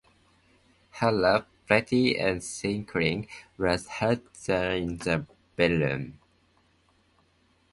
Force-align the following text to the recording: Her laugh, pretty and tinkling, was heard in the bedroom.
Her 0.93 1.11
laugh, 1.11 1.45
pretty 1.67 2.17
and 2.17 2.41
tinkling, 2.41 3.27
was 3.59 3.87
heard 3.87 4.21
in 4.47 4.97
the 4.97 5.27
bedroom. 5.55 6.17